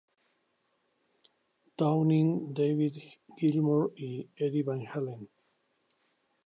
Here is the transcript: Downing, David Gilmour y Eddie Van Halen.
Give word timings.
Downing, 1.77 2.53
David 2.55 2.97
Gilmour 3.37 3.91
y 3.95 4.27
Eddie 4.35 4.63
Van 4.65 4.83
Halen. 4.87 5.29